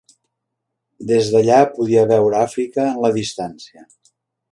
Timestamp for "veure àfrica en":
2.13-2.99